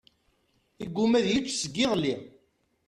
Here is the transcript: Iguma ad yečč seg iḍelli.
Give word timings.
Iguma 0.83 1.15
ad 1.19 1.27
yečč 1.29 1.49
seg 1.57 1.75
iḍelli. 1.83 2.15